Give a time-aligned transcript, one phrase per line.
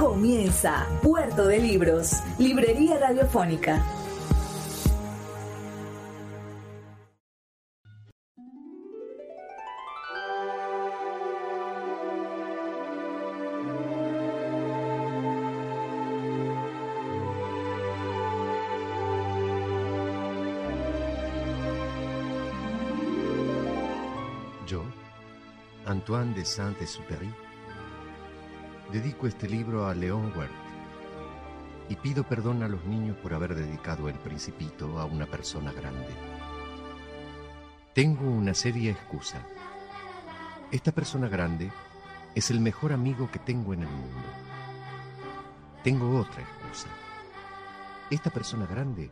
[0.00, 3.84] Comienza Puerto de Libros, Librería Radiofónica.
[24.66, 24.82] Yo,
[25.84, 27.30] Antoine de Saint-Exupéry,
[28.92, 30.50] dedico este libro a León Huert
[31.88, 36.08] y pido perdón a los niños por haber dedicado el principito a una persona grande.
[37.94, 39.42] Tengo una seria excusa.
[40.72, 41.70] Esta persona grande
[42.34, 44.28] es el mejor amigo que tengo en el mundo.
[45.84, 46.88] Tengo otra excusa.
[48.10, 49.10] Esta persona grande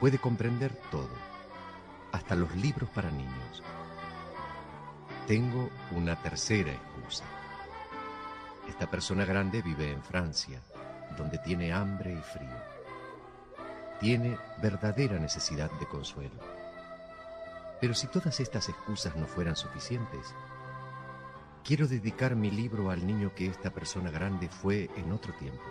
[0.00, 1.10] puede comprender todo,
[2.12, 3.62] hasta los libros para niños.
[5.26, 7.24] Tengo una tercera excusa.
[8.68, 10.60] Esta persona grande vive en Francia,
[11.16, 12.56] donde tiene hambre y frío.
[14.00, 16.38] Tiene verdadera necesidad de consuelo.
[17.80, 20.34] Pero si todas estas excusas no fueran suficientes,
[21.64, 25.64] quiero dedicar mi libro al niño que esta persona grande fue en otro tiempo.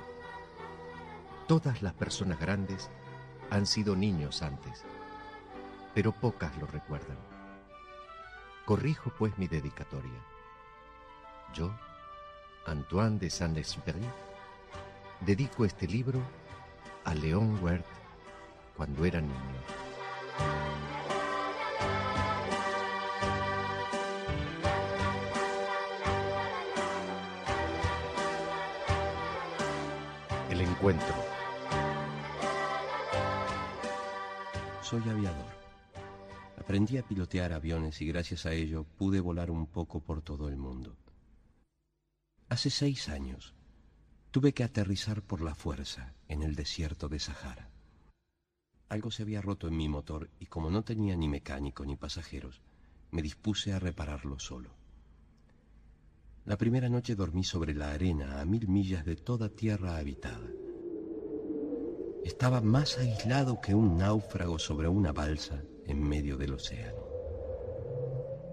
[1.48, 2.90] Todas las personas grandes
[3.52, 4.84] han sido niños antes,
[5.94, 7.18] pero pocas lo recuerdan.
[8.66, 10.20] Corrijo pues mi dedicatoria.
[11.54, 11.72] Yo,
[12.66, 14.02] Antoine de Saint-Exupéry,
[15.22, 16.20] dedico este libro
[17.04, 17.86] a León Huert
[18.76, 19.34] cuando era niño.
[30.50, 31.16] El encuentro.
[34.82, 35.36] Soy aviador.
[36.60, 40.58] Aprendí a pilotear aviones y gracias a ello pude volar un poco por todo el
[40.58, 40.96] mundo.
[42.48, 43.56] Hace seis años
[44.30, 47.70] tuve que aterrizar por la fuerza en el desierto de Sahara.
[48.88, 52.62] Algo se había roto en mi motor y como no tenía ni mecánico ni pasajeros,
[53.10, 54.70] me dispuse a repararlo solo.
[56.46, 60.48] La primera noche dormí sobre la arena a mil millas de toda tierra habitada.
[62.24, 67.08] Estaba más aislado que un náufrago sobre una balsa en medio del océano.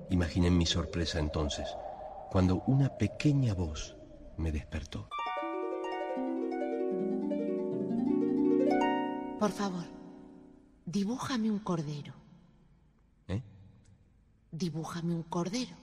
[0.08, 1.68] Imaginé mi sorpresa entonces
[2.32, 3.94] cuando una pequeña voz
[4.38, 5.06] me despertó.
[9.38, 9.84] Por favor,
[10.86, 12.14] dibújame un cordero.
[13.28, 13.42] ¿Eh?
[14.50, 15.76] Dibújame un cordero.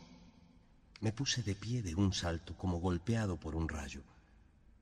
[1.02, 4.02] Me puse de pie de un salto como golpeado por un rayo.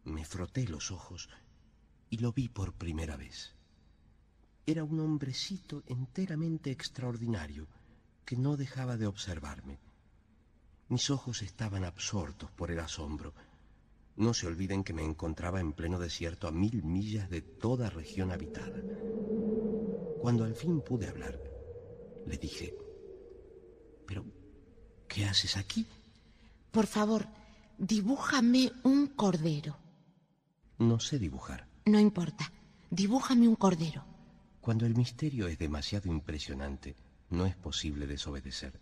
[0.06, 1.28] Me froté los ojos
[2.10, 3.54] y lo vi por primera vez.
[4.66, 7.68] Era un hombrecito enteramente extraordinario
[8.24, 9.80] que no dejaba de observarme.
[10.90, 13.34] Mis ojos estaban absortos por el asombro.
[14.16, 18.32] No se olviden que me encontraba en pleno desierto a mil millas de toda región
[18.32, 18.82] habitada.
[20.22, 21.40] Cuando al fin pude hablar,
[22.26, 22.74] le dije,
[24.06, 24.26] pero,
[25.08, 25.86] ¿qué haces aquí?
[26.72, 27.28] Por favor,
[27.78, 29.78] dibújame un cordero.
[30.80, 31.68] No sé dibujar.
[31.86, 32.52] No importa,
[32.90, 34.04] dibújame un cordero.
[34.62, 36.96] Cuando el misterio es demasiado impresionante,
[37.30, 38.80] no es posible desobedecer.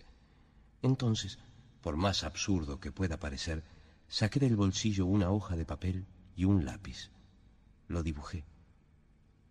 [0.82, 1.40] Entonces,
[1.86, 3.64] por más absurdo que pueda parecer,
[4.08, 7.12] saqué del bolsillo una hoja de papel y un lápiz.
[7.88, 8.44] Lo dibujé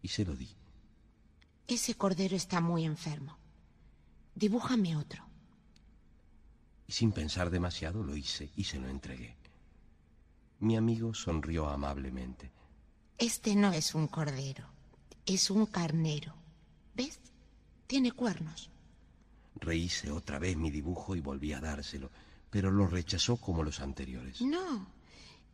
[0.02, 0.48] y se lo di.
[1.68, 3.38] Ese cordero está muy enfermo.
[4.34, 5.24] Dibújame otro.
[6.88, 9.36] Y sin pensar demasiado lo hice y se lo entregué.
[10.58, 12.50] Mi amigo sonrió amablemente.
[13.16, 14.66] Este no es un cordero,
[15.24, 16.34] es un carnero.
[16.96, 17.20] ¿Ves?
[17.86, 18.73] Tiene cuernos.
[19.56, 22.10] Rehice otra vez mi dibujo y volví a dárselo,
[22.50, 24.40] pero lo rechazó como los anteriores.
[24.40, 24.86] No,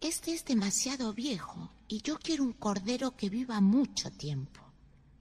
[0.00, 4.60] este es demasiado viejo y yo quiero un cordero que viva mucho tiempo.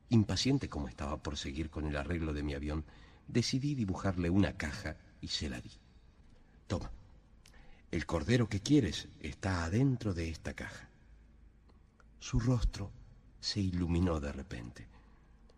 [0.10, 2.86] Impaciente como estaba por seguir con el arreglo de mi avión,
[3.28, 5.72] decidí dibujarle una caja y se la di.
[6.68, 6.92] Toma,
[7.92, 10.90] el cordero que quieres está adentro de esta caja.
[12.20, 12.92] Su rostro
[13.40, 14.88] se iluminó de repente.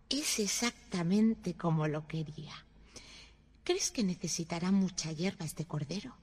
[0.08, 2.54] Es exactamente como lo quería.
[3.64, 6.16] ¿Crees que necesitará mucha hierba este cordero?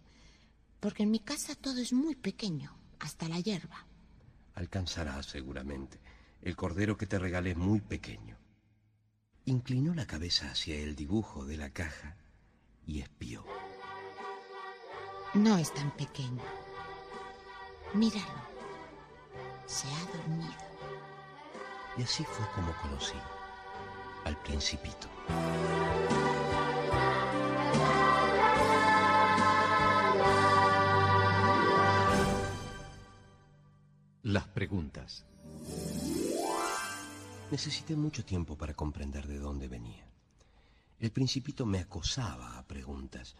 [0.80, 3.86] Porque en mi casa todo es muy pequeño, hasta la hierba.
[4.56, 6.00] Alcanzará seguramente.
[6.42, 8.38] El cordero que te regalé es muy pequeño.
[9.46, 12.18] Inclinó la cabeza hacia el dibujo de la caja
[12.86, 13.46] y espió.
[15.34, 16.44] No es tan pequeño.
[17.94, 18.50] Míralo.
[19.66, 20.54] Se ha dormido.
[21.98, 23.18] Y así fue como conocí
[24.26, 25.08] al principito.
[34.30, 35.26] Las preguntas.
[37.50, 40.08] Necesité mucho tiempo para comprender de dónde venía.
[41.00, 43.36] El principito me acosaba a preguntas,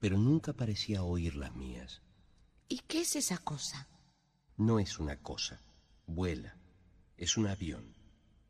[0.00, 2.00] pero nunca parecía oír las mías.
[2.66, 3.86] ¿Y qué es esa cosa?
[4.56, 5.60] No es una cosa,
[6.06, 6.56] vuela.
[7.18, 7.94] Es un avión.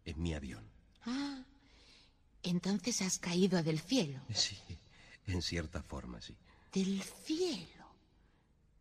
[0.04, 0.64] Es mi avión.
[1.04, 1.44] Ah,
[2.44, 4.20] entonces has caído del cielo.
[4.32, 4.56] Sí,
[5.26, 6.36] en cierta forma, sí.
[6.72, 7.88] Del cielo.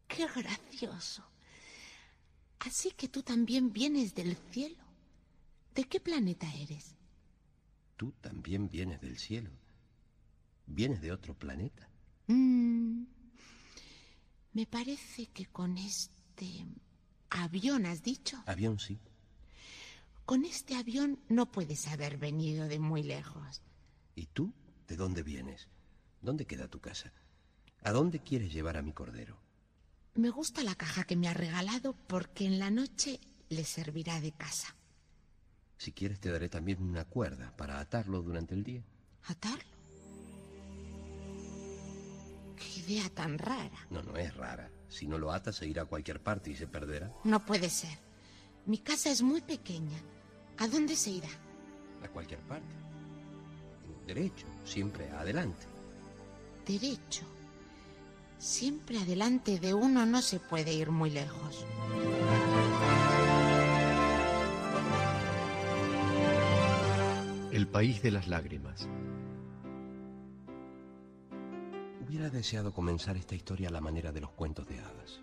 [0.07, 1.30] Qué gracioso.
[2.61, 4.83] Así que tú también vienes del cielo.
[5.73, 6.95] ¿De qué planeta eres?
[7.97, 9.49] Tú también vienes del cielo.
[10.67, 11.89] ¿Vienes de otro planeta?
[12.27, 13.03] Mm,
[14.53, 16.67] me parece que con este
[17.31, 18.37] avión has dicho.
[18.45, 18.99] Avión, sí.
[20.25, 23.63] Con este avión no puedes haber venido de muy lejos.
[24.15, 24.53] ¿Y tú?
[24.87, 25.67] ¿De dónde vienes?
[26.21, 27.11] ¿Dónde queda tu casa?
[27.81, 29.41] ¿A dónde quieres llevar a mi cordero?
[30.15, 33.19] Me gusta la caja que me ha regalado porque en la noche
[33.49, 34.75] le servirá de casa.
[35.77, 38.83] Si quieres te daré también una cuerda para atarlo durante el día.
[39.25, 39.71] ¿Atarlo?
[42.57, 43.87] Qué idea tan rara.
[43.89, 44.69] No, no es rara.
[44.89, 47.11] Si no lo atas se irá a cualquier parte y se perderá.
[47.23, 47.97] No puede ser.
[48.65, 49.97] Mi casa es muy pequeña.
[50.57, 51.29] ¿A dónde se irá?
[52.03, 52.75] A cualquier parte.
[54.05, 55.65] Derecho, siempre adelante.
[56.65, 57.25] Derecho.
[58.41, 61.63] Siempre adelante de uno no se puede ir muy lejos.
[67.51, 68.89] El país de las lágrimas.
[72.03, 75.21] Hubiera deseado comenzar esta historia a la manera de los cuentos de hadas.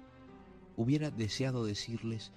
[0.77, 2.31] Hubiera deseado decirles,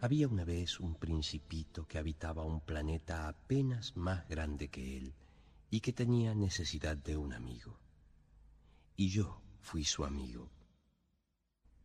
[0.00, 5.12] había una vez un principito que habitaba un planeta apenas más grande que él
[5.68, 7.78] y que tenía necesidad de un amigo.
[8.96, 10.48] Y yo fui su amigo.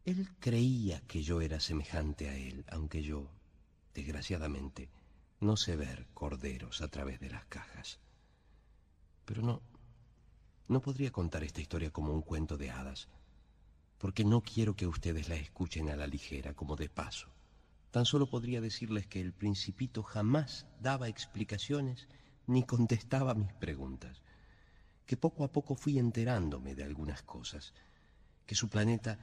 [0.06, 3.28] Él creía que yo era semejante a él, aunque yo,
[3.96, 4.88] desgraciadamente,
[5.40, 8.00] no sé ver corderos a través de las cajas.
[9.26, 9.64] Pero no,
[10.68, 13.08] no podría contar esta historia como un cuento de hadas,
[13.98, 17.30] porque no quiero que ustedes la escuchen a la ligera, como de paso.
[17.90, 22.08] Tan solo podría decirles que el principito jamás daba explicaciones
[22.46, 24.22] ni contestaba mis preguntas,
[25.12, 27.74] que poco a poco fui enterándome de algunas cosas,
[28.46, 29.20] que su planeta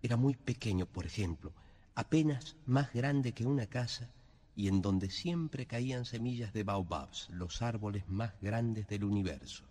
[0.00, 1.52] era muy pequeño, por ejemplo,
[1.96, 4.08] apenas más grande que una casa,
[4.54, 9.64] y en donde siempre caían semillas de baobabs, los árboles más grandes del universo,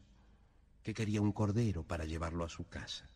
[0.84, 3.10] que quería un cordero para llevarlo a su casa.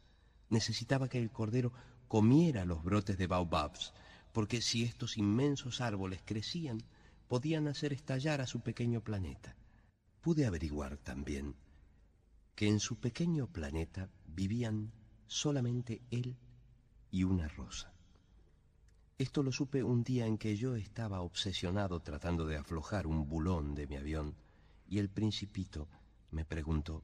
[0.49, 1.73] Necesitaba que el cordero
[2.07, 3.93] comiera los brotes de baobabs,
[4.31, 6.81] porque si estos inmensos árboles crecían,
[7.27, 9.57] podían hacer estallar a su pequeño planeta.
[10.21, 11.53] Pude averiguar también
[12.55, 14.91] que en su pequeño planeta vivían
[15.27, 16.37] solamente él
[17.11, 17.93] y una rosa.
[19.17, 23.75] Esto lo supe un día en que yo estaba obsesionado tratando de aflojar un bulón
[23.75, 24.35] de mi avión
[24.89, 25.87] y el principito
[26.31, 27.03] me preguntó,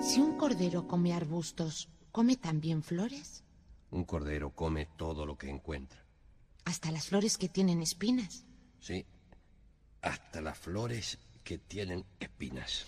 [0.00, 3.42] Si un cordero come arbustos, ¿come también flores?
[3.90, 6.04] un cordero come todo lo que encuentra.
[6.64, 8.44] Hasta las flores que tienen espinas.
[8.80, 9.06] Sí,
[10.04, 12.86] hasta las flores que tienen espinas.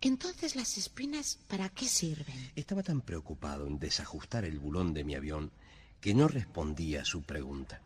[0.00, 2.52] Entonces las espinas, ¿para qué sirven?
[2.54, 5.52] Estaba tan preocupado en desajustar el bulón de mi avión
[6.00, 7.82] que no respondía a su pregunta.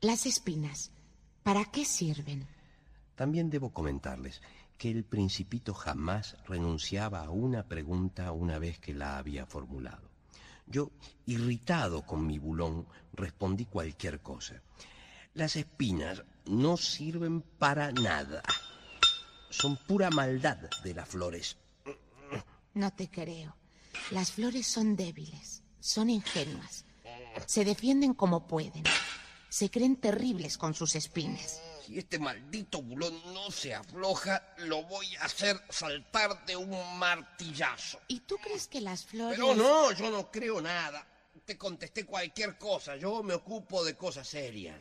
[0.00, 0.90] Las espinas,
[1.42, 2.46] ¿para qué sirven?
[3.14, 4.42] También debo comentarles
[4.76, 10.10] que el principito jamás renunciaba a una pregunta una vez que la había formulado.
[10.66, 10.90] Yo,
[11.24, 14.60] irritado con mi bulón, respondí cualquier cosa.
[15.36, 18.42] Las espinas no sirven para nada.
[19.50, 21.58] Son pura maldad de las flores.
[22.72, 23.54] No te creo.
[24.12, 26.86] Las flores son débiles, son ingenuas.
[27.44, 28.82] Se defienden como pueden.
[29.50, 31.60] Se creen terribles con sus espinas.
[31.84, 38.00] Si este maldito bulón no se afloja, lo voy a hacer saltar de un martillazo.
[38.08, 39.38] ¿Y tú crees que las flores...
[39.38, 41.06] Pero no, yo no creo nada.
[41.44, 42.96] Te contesté cualquier cosa.
[42.96, 44.80] Yo me ocupo de cosas serias.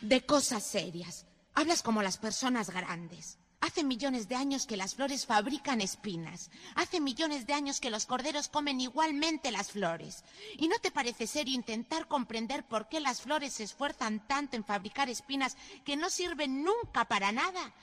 [0.00, 1.26] De cosas serias.
[1.54, 3.38] Hablas como las personas grandes.
[3.60, 6.50] Hace millones de años que las flores fabrican espinas.
[6.76, 10.22] Hace millones de años que los corderos comen igualmente las flores.
[10.56, 14.64] ¿Y no te parece serio intentar comprender por qué las flores se esfuerzan tanto en
[14.64, 17.74] fabricar espinas que no sirven nunca para nada?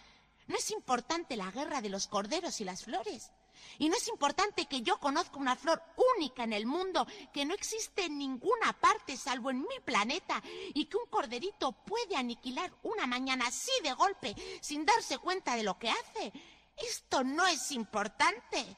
[0.48, 3.32] ¿No es importante la guerra de los corderos y las flores?
[3.78, 5.82] Y no es importante que yo conozca una flor
[6.18, 10.42] única en el mundo que no existe en ninguna parte salvo en mi planeta
[10.74, 15.64] y que un corderito puede aniquilar una mañana así de golpe sin darse cuenta de
[15.64, 16.34] lo que hace.
[16.78, 18.78] Esto no es importante.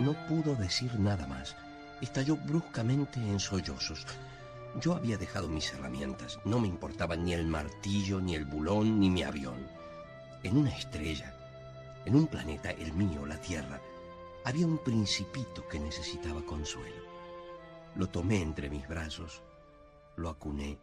[0.00, 1.54] No pudo decir nada más.
[2.00, 4.06] Estalló bruscamente en sollozos.
[4.78, 6.38] Yo había dejado mis herramientas.
[6.44, 9.66] No me importaban ni el martillo, ni el bulón, ni mi avión.
[10.42, 11.34] En una estrella,
[12.04, 13.80] en un planeta, el mío, la Tierra,
[14.44, 17.04] había un principito que necesitaba consuelo.
[17.96, 19.42] Lo tomé entre mis brazos,
[20.16, 20.78] lo acuné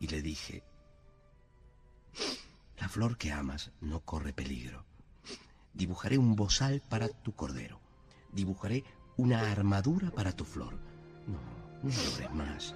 [0.00, 0.64] y le dije,
[2.78, 4.84] la flor que amas no corre peligro.
[5.72, 7.80] Dibujaré un bozal para tu cordero.
[8.32, 8.84] Dibujaré
[9.16, 10.74] una armadura para tu flor.
[11.26, 12.74] No, no más.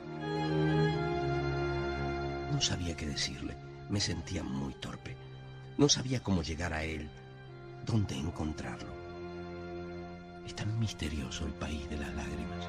[2.53, 3.55] No sabía qué decirle.
[3.89, 5.17] Me sentía muy torpe.
[5.79, 7.09] No sabía cómo llegar a él,
[7.85, 8.89] dónde encontrarlo.
[10.47, 12.69] Es tan misterioso el país de las lágrimas.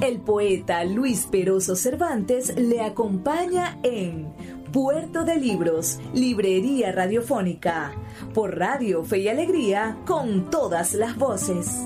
[0.00, 4.32] El poeta Luis Peroso Cervantes le acompaña en
[4.72, 7.92] Puerto de Libros, Librería Radiofónica,
[8.34, 11.82] por Radio Fe y Alegría, con todas las voces.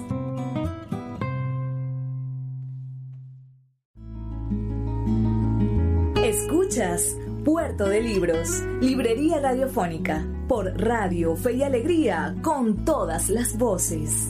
[7.52, 14.28] Puerto de Libros, Librería Radiofónica, por Radio Fe y Alegría, con todas las voces.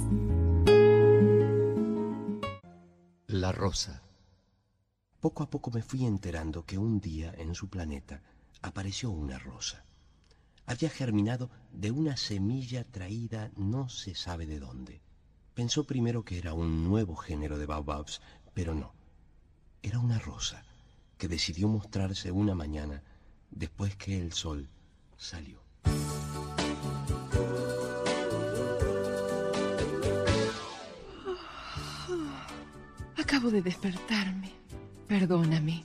[3.27, 4.03] La rosa.
[5.21, 8.23] Poco a poco me fui enterando que un día en su planeta
[8.63, 9.85] apareció una rosa.
[10.65, 15.03] Había germinado de una semilla traída no se sabe de dónde.
[15.53, 18.23] Pensó primero que era un nuevo género de baobabs,
[18.55, 18.95] pero no.
[19.83, 20.65] Era una rosa
[21.19, 23.03] que decidió mostrarse una mañana
[23.51, 24.69] después que el sol
[25.17, 25.61] salió.
[33.17, 34.53] Acabo de despertarme.
[35.07, 35.85] Perdóname.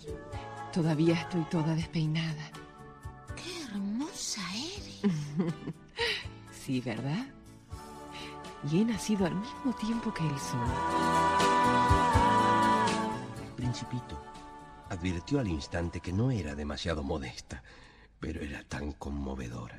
[0.73, 2.51] Todavía estoy toda despeinada.
[3.35, 5.01] ¡Qué hermosa eres!
[6.51, 7.27] sí, ¿verdad?
[8.71, 10.67] Y he nacido al mismo tiempo que el sol.
[13.55, 14.34] Principito
[14.95, 17.61] advirtió al instante que no era demasiado modesta,
[18.19, 19.77] pero era tan conmovedora.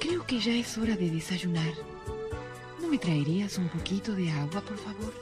[0.00, 1.72] Creo que ya es hora de desayunar.
[2.80, 5.14] ¿No me traerías un poquito de agua, por favor?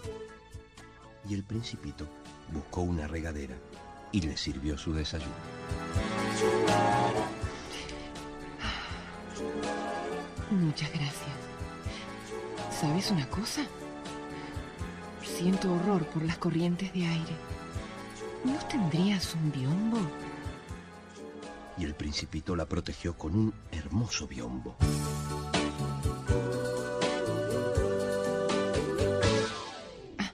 [1.29, 2.07] Y el principito
[2.52, 3.57] buscó una regadera
[4.12, 5.33] y le sirvió su desayuno.
[10.50, 11.31] Muchas gracias.
[12.81, 13.62] ¿Sabes una cosa?
[15.40, 17.32] Siento horror por las corrientes de aire.
[18.44, 19.97] ¿No tendrías un biombo?
[21.78, 24.76] Y el principito la protegió con un hermoso biombo.
[30.18, 30.30] Ah,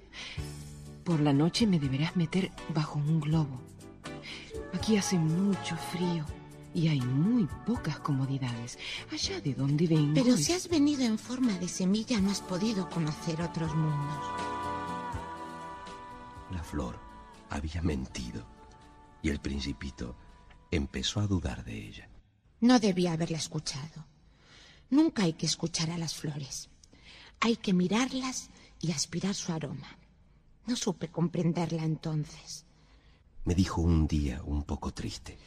[1.05, 3.61] por la noche me deberás meter bajo un globo.
[4.75, 6.25] Aquí hace mucho frío
[6.75, 8.77] y hay muy pocas comodidades.
[9.13, 10.15] Allá de donde vengo.
[10.15, 14.46] Pero si has venido en forma de semilla no has podido conocer otros mundos.
[16.67, 16.99] Flor
[17.49, 18.45] había mentido
[19.23, 20.17] y el principito
[20.71, 22.11] empezó a dudar de ella.
[22.61, 24.05] No debía haberla escuchado.
[24.91, 26.69] Nunca hay que escuchar a las flores.
[27.41, 29.97] Hay que mirarlas y aspirar su aroma.
[30.67, 32.67] No supe comprenderla entonces.
[33.45, 35.39] Me dijo un día un poco triste.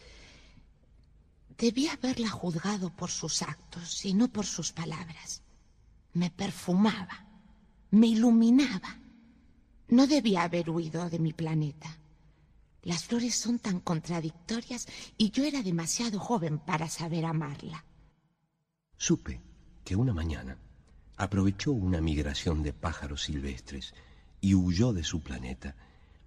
[1.57, 5.41] Debía haberla juzgado por sus actos y no por sus palabras.
[6.13, 7.25] Me perfumaba,
[7.91, 8.97] me iluminaba.
[9.89, 11.97] No debía haber huido de mi planeta.
[12.83, 17.83] Las flores son tan contradictorias y yo era demasiado joven para saber amarla.
[18.97, 19.41] Supe
[19.83, 20.57] que una mañana
[21.17, 23.93] aprovechó una migración de pájaros silvestres
[24.41, 25.75] y huyó de su planeta,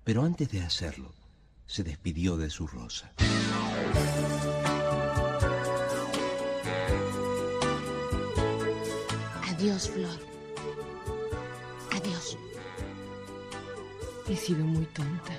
[0.04, 1.14] pero antes de hacerlo,
[1.66, 3.12] se despidió de su rosa.
[9.48, 10.31] Adiós, Flor.
[14.32, 15.34] He sido muy tonta.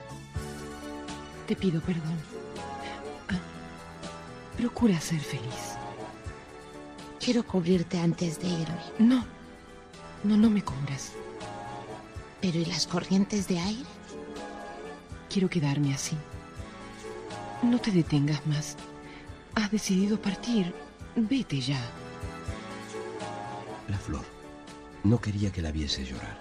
[1.48, 2.16] Te pido perdón.
[3.28, 3.40] Ah,
[4.56, 5.74] procura ser feliz.
[7.20, 8.84] Quiero cubrirte antes de irme.
[9.00, 9.26] No,
[10.24, 11.14] No, no me cubras.
[12.40, 13.90] ¿Pero y las corrientes de aire?
[15.28, 16.16] Quiero quedarme así.
[17.64, 18.78] No te detengas más.
[19.56, 20.72] Has decidido partir.
[21.16, 21.82] Vete ya.
[23.90, 24.24] La flor
[25.04, 26.38] no quería que la viese llorar.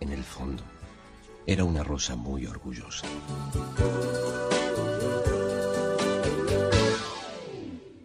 [0.00, 0.64] En el fondo,
[1.50, 3.06] era una rosa muy orgullosa.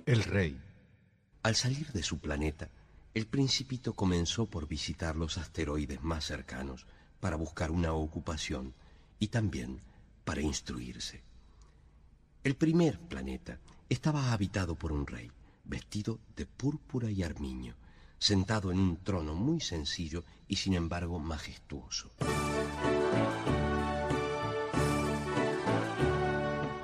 [0.05, 0.57] El rey.
[1.41, 2.69] Al salir de su planeta,
[3.13, 6.87] el principito comenzó por visitar los asteroides más cercanos
[7.19, 8.73] para buscar una ocupación
[9.19, 9.81] y también
[10.23, 11.21] para instruirse.
[12.45, 13.59] El primer planeta
[13.89, 15.29] estaba habitado por un rey,
[15.65, 17.75] vestido de púrpura y armiño,
[18.19, 22.09] sentado en un trono muy sencillo y sin embargo majestuoso.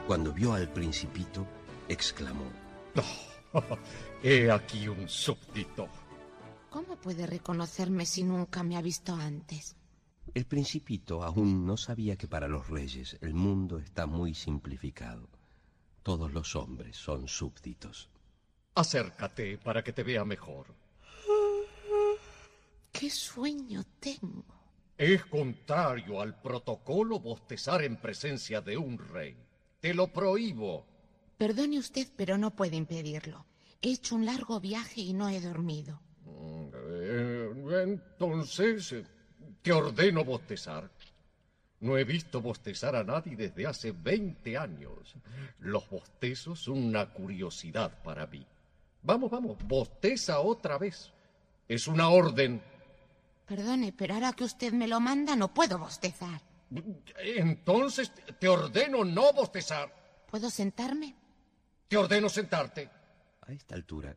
[0.10, 1.46] Cuando vio al principito,
[1.88, 2.52] exclamó,
[4.24, 5.88] He aquí un súbdito.
[6.72, 9.76] ¿Cómo puede reconocerme si nunca me ha visto antes?
[10.34, 15.30] El principito aún no sabía que para los reyes el mundo está muy simplificado.
[16.02, 18.10] Todos los hombres son súbditos.
[18.74, 20.74] Acércate para que te vea mejor.
[22.92, 24.44] ¿Qué sueño tengo?
[24.98, 29.49] Es contrario al protocolo bostezar en presencia de un rey.
[29.80, 30.86] Te lo prohíbo.
[31.38, 33.46] Perdone usted, pero no puede impedirlo.
[33.82, 36.02] He hecho un largo viaje y no he dormido.
[36.74, 37.50] Eh,
[37.84, 39.06] entonces, eh,
[39.62, 40.92] te ordeno bostezar.
[41.80, 45.16] No he visto bostezar a nadie desde hace 20 años.
[45.60, 48.46] Los bostezos son una curiosidad para mí.
[49.02, 51.10] Vamos, vamos, bosteza otra vez.
[51.70, 52.62] Es una orden.
[53.46, 56.49] Perdone, pero ahora que usted me lo manda, no puedo bostezar.
[57.18, 60.26] Entonces te ordeno no bostezar.
[60.30, 61.16] ¿Puedo sentarme?
[61.88, 62.90] Te ordeno sentarte.
[63.42, 64.16] A esta altura,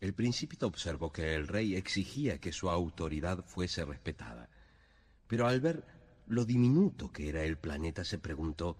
[0.00, 4.48] el principito observó que el rey exigía que su autoridad fuese respetada.
[5.26, 5.84] Pero al ver
[6.26, 8.78] lo diminuto que era el planeta, se preguntó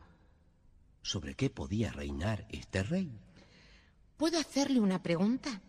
[1.02, 3.20] sobre qué podía reinar este rey.
[4.16, 5.60] ¿Puedo hacerle una pregunta?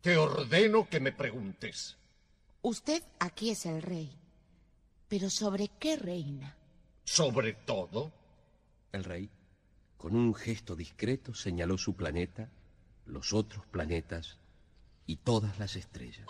[0.00, 1.96] Te ordeno que me preguntes.
[2.62, 4.18] Usted aquí es el rey.
[5.08, 6.56] ¿Pero sobre qué reina?
[7.06, 8.12] Sobre todo.
[8.92, 9.30] El rey,
[9.96, 12.50] con un gesto discreto, señaló su planeta,
[13.06, 14.38] los otros planetas
[15.06, 16.26] y todas las estrellas.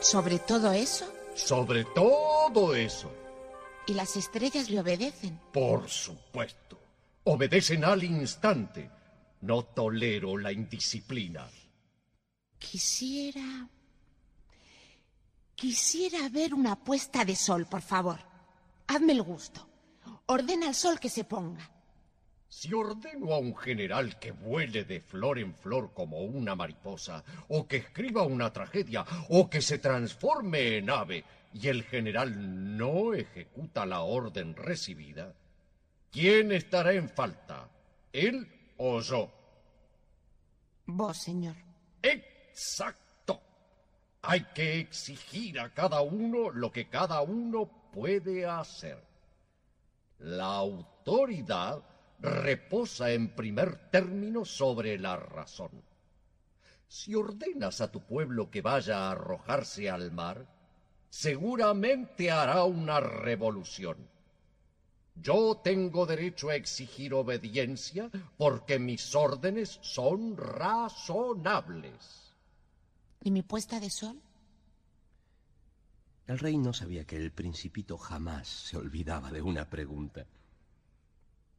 [0.00, 1.12] ¿Sobre todo eso?
[1.34, 3.12] Sobre todo eso.
[3.86, 5.38] ¿Y las estrellas le obedecen?
[5.52, 6.80] Por supuesto.
[7.24, 8.88] Obedecen al instante.
[9.42, 11.48] No tolero la indisciplina.
[12.58, 13.68] Quisiera...
[15.60, 18.18] Quisiera ver una puesta de sol, por favor.
[18.86, 19.68] Hazme el gusto.
[20.24, 21.70] Ordena al sol que se ponga.
[22.48, 27.68] Si ordeno a un general que vuele de flor en flor como una mariposa, o
[27.68, 33.84] que escriba una tragedia, o que se transforme en ave, y el general no ejecuta
[33.84, 35.34] la orden recibida,
[36.10, 37.68] ¿quién estará en falta?
[38.14, 39.30] ¿Él o yo?
[40.86, 41.56] Vos, señor.
[42.00, 42.99] Exacto.
[44.22, 49.02] Hay que exigir a cada uno lo que cada uno puede hacer.
[50.18, 51.82] La autoridad
[52.18, 55.70] reposa en primer término sobre la razón.
[56.86, 60.46] Si ordenas a tu pueblo que vaya a arrojarse al mar,
[61.08, 63.96] seguramente hará una revolución.
[65.14, 72.29] Yo tengo derecho a exigir obediencia porque mis órdenes son razonables.
[73.22, 74.20] ¿Y mi puesta de sol?
[76.26, 80.26] El rey no sabía que el principito jamás se olvidaba de una pregunta.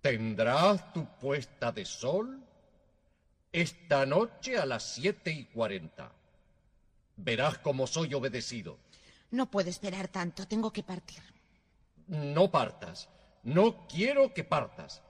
[0.01, 2.43] Tendrás tu puesta de sol
[3.51, 6.11] esta noche a las siete y cuarenta.
[7.17, 8.79] Verás cómo soy obedecido.
[9.29, 11.21] No puedo esperar tanto, tengo que partir.
[12.07, 13.09] No partas.
[13.43, 15.03] No quiero que partas.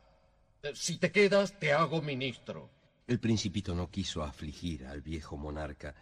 [0.73, 2.69] Si te quedas, te hago ministro.
[3.07, 5.95] El principito no quiso afligir al viejo monarca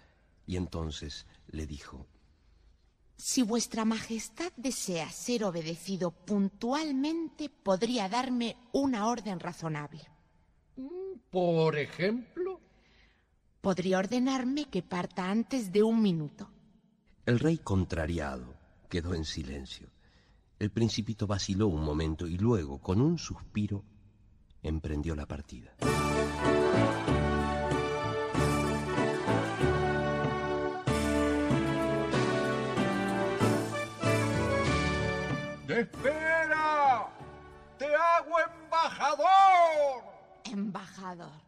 [0.49, 2.07] y entonces le dijo,
[3.17, 10.01] Si vuestra majestad desea ser obedecido puntualmente, podría darme una orden razonable.
[11.29, 12.59] Por ejemplo,
[13.61, 16.49] Podría ordenarme que parta antes de un minuto.
[17.25, 18.55] El rey contrariado
[18.89, 19.89] quedó en silencio.
[20.57, 23.83] El principito vaciló un momento y luego, con un suspiro,
[24.63, 25.75] emprendió la partida.
[35.79, 37.07] ¡Espera!
[37.77, 40.03] ¡Te hago embajador!
[40.43, 41.41] Embajador.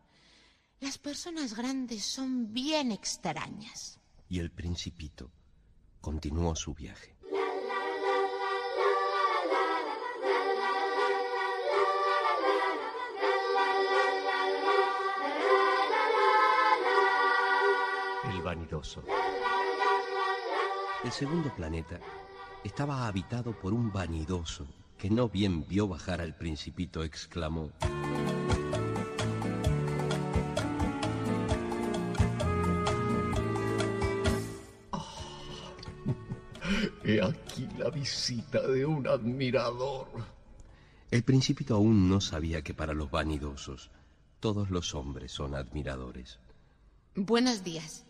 [0.79, 3.99] Las personas grandes son bien extrañas.
[4.29, 5.29] Y el principito
[5.99, 7.13] continuó su viaje.
[18.33, 19.03] El vanidoso.
[21.03, 21.99] El segundo planeta
[22.63, 27.71] estaba habitado por un vanidoso que no bien vio bajar al principito, exclamó.
[37.03, 40.07] He aquí la visita de un admirador.
[41.09, 43.89] El principito aún no sabía que para los vanidosos
[44.39, 46.39] todos los hombres son admiradores.
[47.15, 48.05] Buenos días.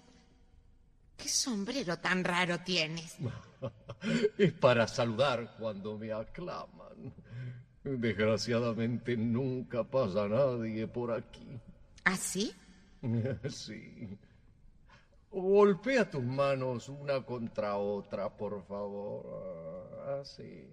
[1.18, 3.18] ¿Qué sombrero tan raro tienes?
[4.38, 7.14] Es para saludar cuando me aclaman.
[7.84, 11.60] Desgraciadamente nunca pasa nadie por aquí.
[12.06, 12.54] ¿Ah, sí?
[13.50, 14.18] Sí.
[15.32, 20.20] Golpea tus manos una contra otra, por favor.
[20.20, 20.68] Así.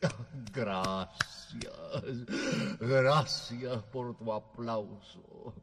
[0.52, 1.72] Gracias.
[2.80, 5.54] Gracias por tu aplauso.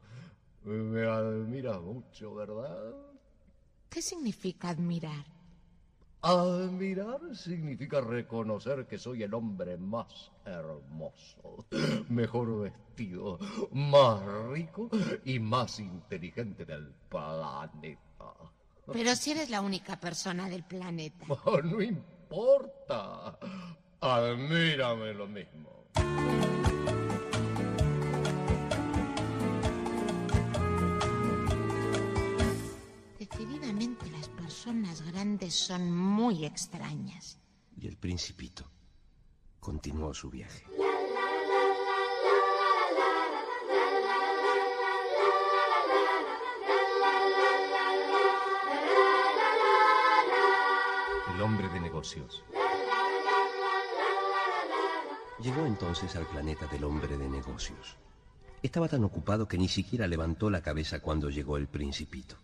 [0.64, 2.94] Me admiras mucho, ¿verdad?
[3.88, 5.24] ¿Qué significa admirar?
[6.22, 11.64] Admirar significa reconocer que soy el hombre más hermoso,
[12.10, 13.38] mejor vestido,
[13.72, 14.90] más rico
[15.24, 18.34] y más inteligente del planeta.
[18.92, 21.24] Pero si eres la única persona del planeta.
[21.64, 23.38] No importa.
[24.00, 25.70] Admírame lo mismo.
[34.62, 37.38] Personas grandes son muy extrañas.
[37.80, 38.70] Y el principito
[39.58, 40.66] continuó su viaje.
[51.34, 52.44] El hombre de negocios.
[55.42, 57.96] Llegó entonces al planeta del hombre de negocios.
[58.62, 62.36] Estaba tan ocupado que ni siquiera levantó la cabeza cuando llegó el principito.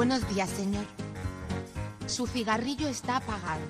[0.00, 0.86] Buenos días, señor.
[2.06, 3.60] Su cigarrillo está apagado.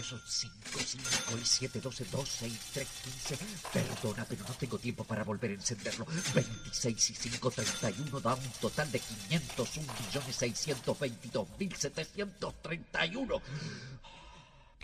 [0.00, 3.38] Son 5, 5 y 7, 12, 12 y 3, 15.
[3.72, 6.06] Perdona, pero no tengo tiempo para volver a encenderlo.
[6.36, 13.42] 26 y 5, 31 da un total de 501 millones 622 mil 731.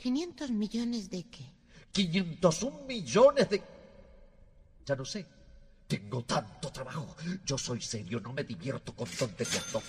[0.02, 1.44] ¿500 millones de qué?
[1.92, 3.62] 501 millones de...
[4.85, 5.26] Ya no sé.
[5.87, 7.16] Tengo tanto trabajo.
[7.44, 9.64] Yo soy serio, no me divierto con tonterías.
[9.72, 9.81] No.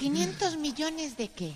[0.00, 1.54] ¿500 millones de qué?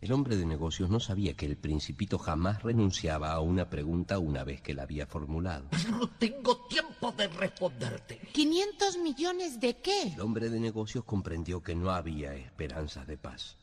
[0.00, 4.44] El hombre de negocios no sabía que el principito jamás renunciaba a una pregunta una
[4.44, 5.68] vez que la había formulado.
[5.90, 8.20] No tengo tiempo de responderte.
[8.32, 10.02] ¿500 millones de qué?
[10.14, 13.56] El hombre de negocios comprendió que no había esperanzas de paz.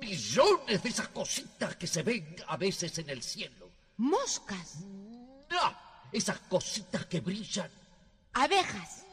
[0.00, 3.70] Millones de esas cositas que se ven a veces en el cielo.
[3.96, 5.76] Moscas, No,
[6.10, 7.70] esas cositas que brillan.
[8.32, 9.04] Abejas.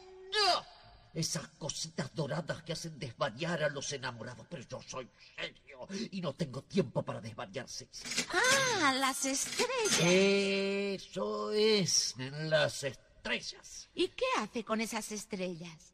[1.12, 4.46] Esas cositas doradas que hacen desvariar a los enamorados.
[4.48, 7.88] Pero yo soy serio y no tengo tiempo para desvariarse.
[8.32, 10.00] Ah, las estrellas.
[10.00, 13.88] Eso es, las estrellas.
[13.94, 15.92] ¿Y qué hace con esas estrellas?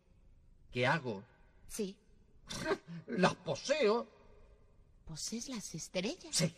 [0.71, 1.23] ¿Qué hago?
[1.67, 1.97] Sí,
[3.07, 4.07] Las poseo.
[5.07, 6.37] posees las estrellas.
[6.37, 6.55] Sí,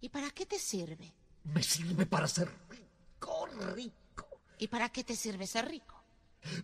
[0.00, 1.12] ¿Y para qué te sirve?
[1.44, 3.94] me sirve para ser rico, rico.
[4.64, 5.94] ¿Y para qué te sirve ser rico?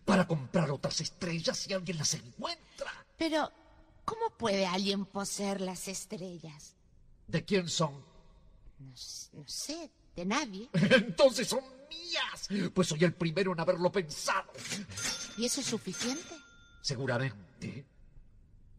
[0.06, 2.90] Para comprar otras estrellas si alguien las encuentra.
[3.18, 3.52] Pero,
[4.06, 6.76] ¿cómo puede alguien poseer las estrellas?
[7.26, 7.92] ¿De quién son?
[8.78, 8.94] No,
[9.34, 10.70] no sé, de nadie.
[10.72, 12.72] Entonces son mías.
[12.72, 14.50] Pues soy el primero en haberlo pensado.
[15.36, 16.34] ¿Y eso es suficiente?
[16.80, 17.84] Seguramente.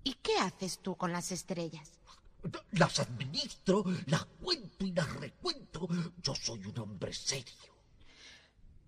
[0.03, 1.91] ¿Y qué haces tú con las estrellas?
[2.71, 5.87] Las administro, las cuento y las recuento.
[6.23, 7.70] Yo soy un hombre serio.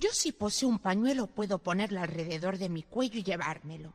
[0.03, 3.93] Yo si poseo un pañuelo puedo ponerlo alrededor de mi cuello y llevármelo.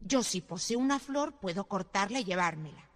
[0.00, 2.88] Yo si poseo una flor puedo cortarla y llevármela.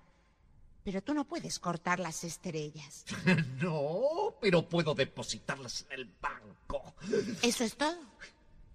[0.85, 3.05] Pero tú no puedes cortar las estrellas.
[3.61, 6.95] No, pero puedo depositarlas en el banco.
[7.43, 7.99] ¿Eso es todo?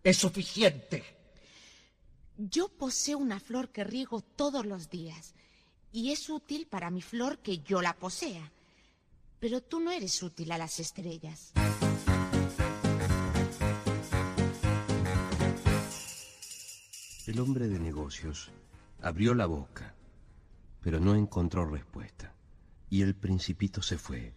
[0.04, 1.02] Es suficiente.
[2.36, 5.36] Yo poseo una flor que riego todos los días
[5.94, 8.52] y es útil para mi flor que yo la posea.
[9.40, 11.54] Pero tú no eres útil a las estrellas.
[17.26, 18.52] El hombre de negocios
[19.02, 19.96] abrió la boca,
[20.82, 22.34] pero no encontró respuesta.
[22.90, 24.34] Y el principito se fue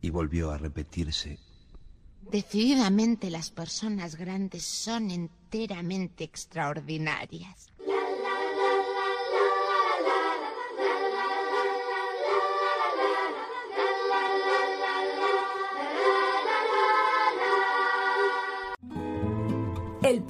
[0.00, 1.40] y volvió a repetirse.
[2.30, 7.66] Decididamente las personas grandes son enteramente extraordinarias.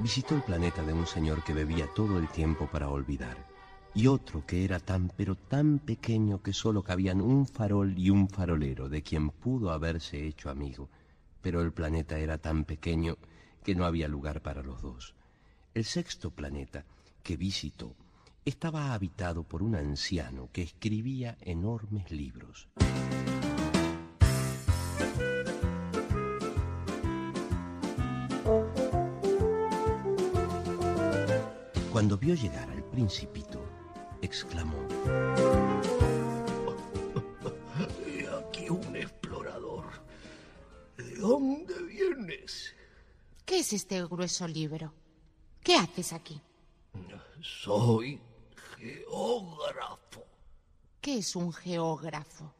[0.00, 3.36] visitó el planeta de un señor que bebía todo el tiempo para olvidar,
[3.94, 8.28] y otro que era tan pero tan pequeño que solo cabían un farol y un
[8.28, 10.88] farolero, de quien pudo haberse hecho amigo,
[11.42, 13.18] pero el planeta era tan pequeño
[13.62, 15.14] que no había lugar para los dos.
[15.74, 16.84] El sexto planeta
[17.22, 17.94] que visitó
[18.44, 22.68] estaba habitado por un anciano que escribía enormes libros.
[32.00, 33.62] Cuando vio llegar al principito,
[34.22, 34.78] exclamó.
[38.06, 39.84] Y aquí un explorador.
[40.96, 42.74] ¿De dónde vienes?
[43.44, 44.94] ¿Qué es este grueso libro?
[45.62, 46.40] ¿Qué haces aquí?
[47.42, 48.18] Soy
[48.78, 50.24] geógrafo.
[51.02, 52.50] ¿Qué es un geógrafo?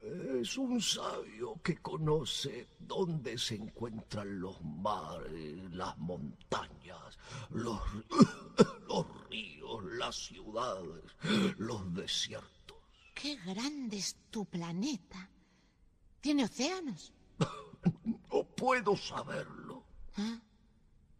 [0.00, 7.18] Es un sabio que conoce dónde se encuentran los mares, las montañas,
[7.50, 7.78] los,
[8.88, 11.04] los ríos, las ciudades,
[11.58, 12.78] los desiertos.
[13.14, 15.28] ¡Qué grande es tu planeta!
[16.20, 17.12] ¿Tiene océanos?
[18.30, 19.82] No puedo saberlo.
[20.16, 20.38] ¿Ah?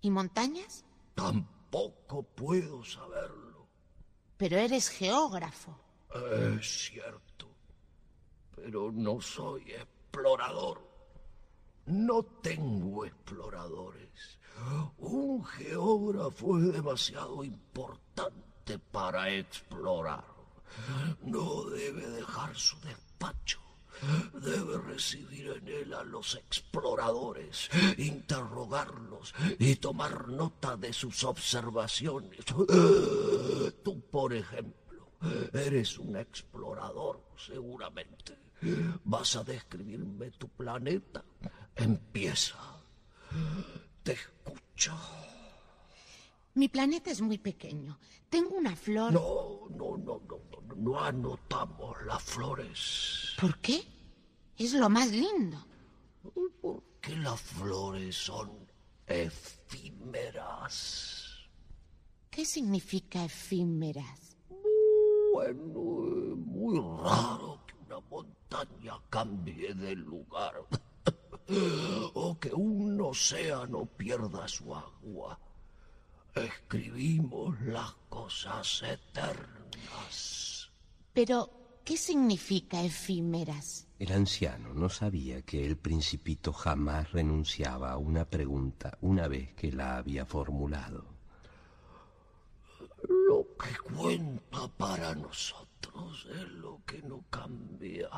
[0.01, 0.85] ¿Y montañas?
[1.15, 3.67] Tampoco puedo saberlo.
[4.37, 5.77] Pero eres geógrafo.
[6.59, 7.50] Es cierto
[8.63, 10.81] pero no soy explorador.
[11.87, 14.39] No tengo exploradores.
[14.99, 20.25] Un geógrafo es demasiado importante para explorar.
[21.23, 23.61] No debe dejar su despacho.
[24.33, 27.69] Debe recibir en él a los exploradores,
[27.99, 32.45] interrogarlos y tomar nota de sus observaciones.
[33.83, 35.09] Tú, por ejemplo,
[35.53, 38.50] eres un explorador, seguramente.
[39.05, 41.25] Vas a describirme tu planeta.
[41.77, 42.59] Empieza.
[44.03, 44.95] Te escucho.
[46.55, 47.99] Mi planeta es muy pequeño.
[48.29, 49.13] Tengo una flor.
[49.13, 53.35] No, no, no, no, no, no anotamos las flores.
[53.41, 53.83] ¿Por qué?
[54.57, 55.67] Es lo más lindo.
[56.61, 58.69] Porque las flores son
[59.07, 60.69] efímeras.
[62.31, 64.37] ¿Qué significa efímeras?
[65.33, 68.40] Bueno, muy raro que una montaña
[69.09, 70.55] cambie de lugar.
[72.15, 75.39] o que un océano pierda su agua.
[76.35, 80.71] Escribimos las cosas eternas.
[81.13, 81.51] Pero,
[81.85, 83.89] ¿qué significa efímeras?
[83.99, 89.73] El anciano no sabía que el principito jamás renunciaba a una pregunta una vez que
[89.73, 91.05] la había formulado.
[93.09, 95.70] Lo que cuenta para nosotros
[96.35, 98.09] es lo que no cambia,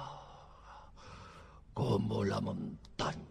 [1.75, 3.29] como la montaña.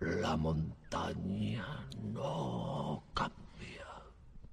[0.00, 3.86] La montaña no cambia.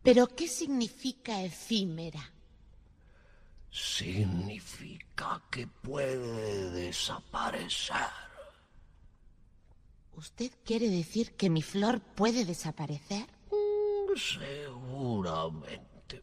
[0.02, 2.32] ¿Pero qué significa efímera?
[3.72, 7.96] Significa que puede desaparecer.
[10.16, 13.28] ¿Usted quiere decir que mi flor puede desaparecer?
[13.52, 16.22] Mm, seguramente.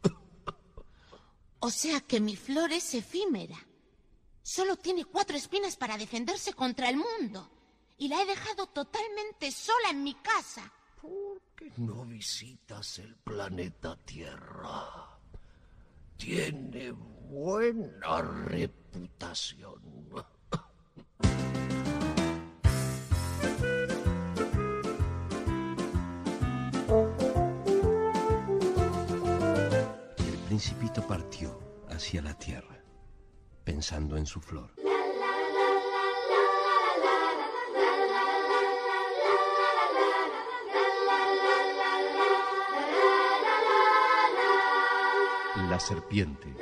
[1.65, 3.57] O sea que mi flor es efímera.
[4.41, 7.49] Solo tiene cuatro espinas para defenderse contra el mundo.
[7.97, 10.69] Y la he dejado totalmente sola en mi casa.
[11.01, 15.17] ¿Por qué no visitas el planeta Tierra?
[16.17, 20.09] Tiene buena reputación.
[30.53, 32.77] principito partió hacia la tierra,
[33.63, 34.69] pensando en su flor.
[45.71, 46.53] La serpiente.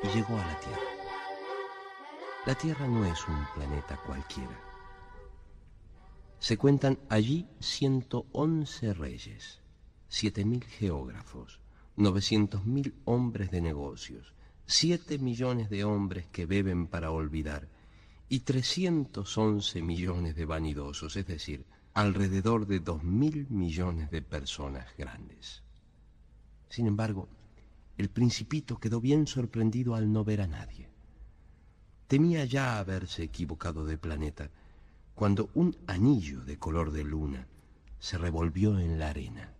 [0.00, 0.80] Y llegó a la Tierra.
[2.44, 4.65] La Tierra no es un planeta cualquiera.
[6.38, 9.60] Se cuentan allí 111 reyes,
[10.10, 11.60] 7.000 geógrafos,
[11.96, 14.34] 900.000 hombres de negocios,
[14.66, 17.68] 7 millones de hombres que beben para olvidar
[18.28, 25.62] y 311 millones de vanidosos, es decir, alrededor de 2.000 millones de personas grandes.
[26.68, 27.28] Sin embargo,
[27.96, 30.90] el principito quedó bien sorprendido al no ver a nadie.
[32.06, 34.50] Temía ya haberse equivocado de planeta
[35.16, 37.48] cuando un anillo de color de luna
[37.98, 39.54] se revolvió en la arena.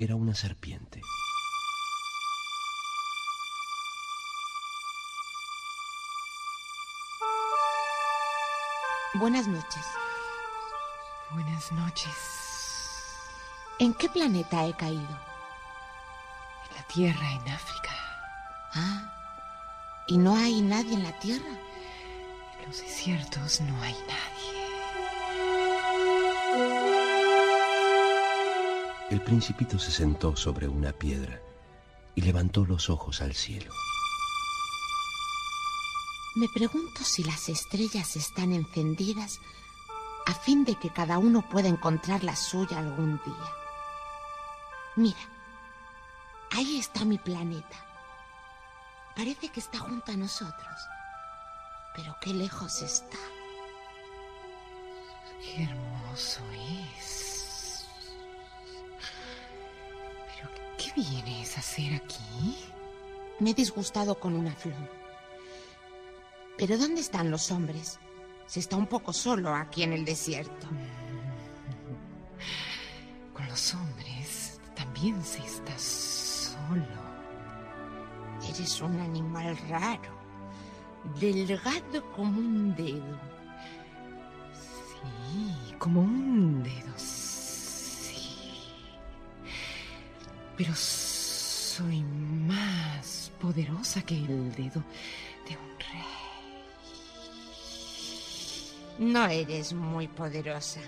[0.00, 1.00] Era una serpiente.
[9.14, 9.86] Buenas noches.
[11.30, 12.12] Buenas noches.
[13.78, 15.00] ¿En qué planeta he caído?
[16.68, 17.90] En la Tierra, en África.
[18.74, 21.60] Ah, ¿y no hay nadie en la Tierra?
[22.58, 24.31] En los desiertos no hay nadie.
[29.12, 31.38] El principito se sentó sobre una piedra
[32.14, 33.70] y levantó los ojos al cielo.
[36.34, 39.38] Me pregunto si las estrellas están encendidas
[40.24, 43.52] a fin de que cada uno pueda encontrar la suya algún día.
[44.96, 45.20] Mira,
[46.52, 47.84] ahí está mi planeta.
[49.14, 50.88] Parece que está junto a nosotros,
[51.94, 53.18] pero qué lejos está.
[55.42, 57.01] Qué hermoso es.
[60.94, 62.56] Vienes a hacer aquí?
[63.38, 64.90] Me he disgustado con una flor.
[66.56, 67.98] Pero ¿dónde están los hombres?
[68.46, 70.66] Se está un poco solo aquí en el desierto.
[73.34, 76.86] Con los hombres también se está solo.
[78.48, 80.10] Eres un animal raro,
[81.18, 83.18] delgado como un dedo.
[84.52, 86.92] Sí, como un dedo,
[90.62, 94.84] Pero soy más poderosa que el dedo
[95.48, 96.06] de un rey.
[99.00, 100.78] No eres muy poderosa.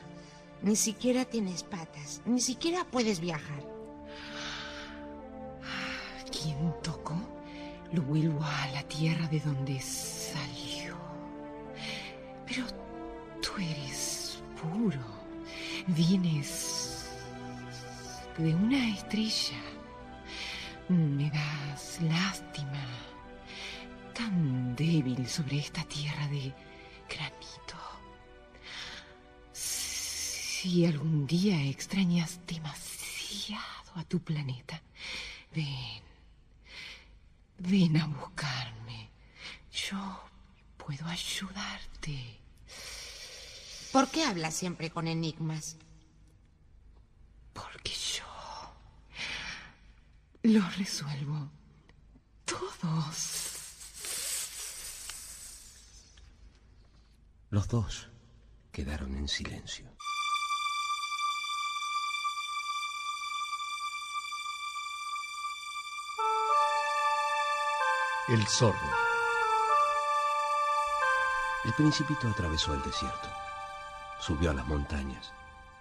[0.63, 2.23] Ni siquiera tienes patas.
[2.25, 3.65] Ni siquiera puedes viajar.
[6.31, 7.17] ¿Quién tocó?
[7.91, 10.97] Lo vuelvo a la tierra de donde salió.
[12.47, 12.65] Pero
[13.43, 15.01] tú eres puro.
[15.89, 16.74] Vienes
[18.39, 19.61] de una estrella.
[20.89, 22.85] Me das lástima.
[24.13, 26.53] Tan débil sobre esta tierra de
[27.09, 27.79] granito.
[29.53, 34.81] Si algún día extrañas demasiado a tu planeta,
[35.55, 36.03] ven,
[37.59, 39.11] ven a buscarme.
[39.73, 40.21] Yo
[40.77, 42.41] puedo ayudarte.
[43.93, 45.77] ¿Por qué hablas siempre con enigmas?
[47.53, 48.25] Porque yo
[50.45, 51.51] los resuelvo
[52.45, 53.41] todos.
[57.49, 58.11] Los dos
[58.71, 59.87] quedaron en silencio.
[68.29, 68.79] El zorro.
[71.65, 73.29] El principito atravesó el desierto,
[74.21, 75.33] subió a las montañas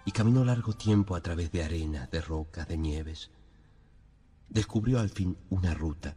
[0.06, 3.30] y caminó largo tiempo a través de arenas, de rocas, de nieves.
[4.54, 6.16] Descubrió al fin una ruta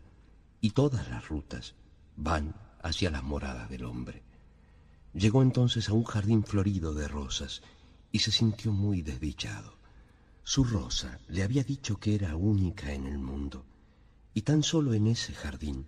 [0.62, 1.74] y todas las rutas
[2.16, 4.22] van hacia las moradas del hombre.
[5.14, 7.64] Llegó entonces a un jardín florido de rosas
[8.12, 9.74] y se sintió muy desdichado.
[10.44, 13.66] Su rosa le había dicho que era única en el mundo
[14.36, 15.88] y tan solo en ese jardín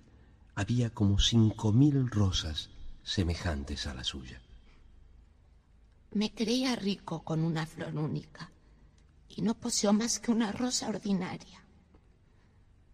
[0.56, 2.72] había como cinco mil rosas
[3.04, 4.42] semejantes a la suya.
[6.14, 8.52] Me creía rico con una flor única
[9.28, 11.64] y no poseo más que una rosa ordinaria.